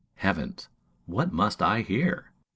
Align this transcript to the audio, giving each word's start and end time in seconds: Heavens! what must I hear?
Heavens! 0.15 0.67
what 1.05 1.31
must 1.31 1.61
I 1.61 1.81
hear? 1.81 2.31